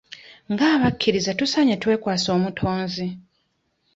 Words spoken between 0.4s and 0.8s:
Nga